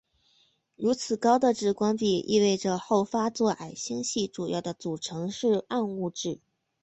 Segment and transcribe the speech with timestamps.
[0.75, 6.39] 如此高的质光比意味着后发座矮星系主要的组成是暗物质。